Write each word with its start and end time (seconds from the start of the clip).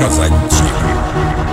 Казантип. 0.00 0.56
Говорит 0.56 1.49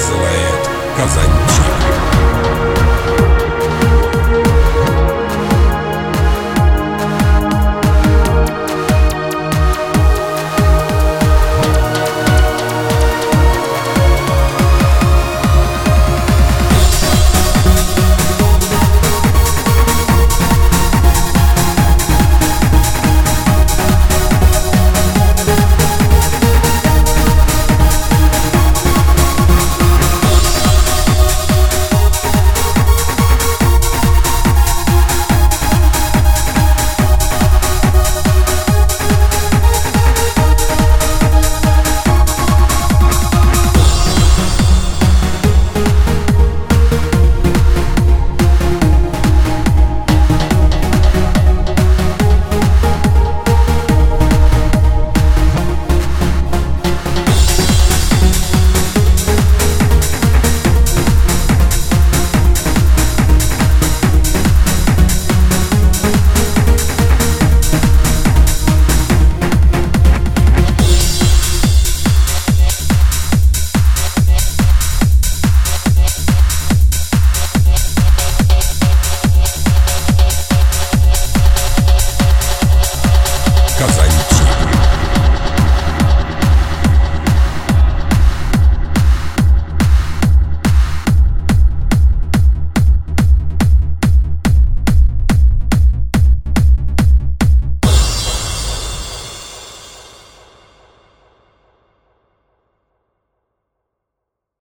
И 0.00 0.10
показывает 0.10 0.70
Казантип. 0.96 2.29